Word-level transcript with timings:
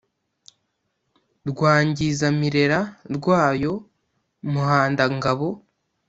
Rwangizamirera 1.49 2.79
rwayo 3.15 3.73
Muhandangabo 4.51 5.47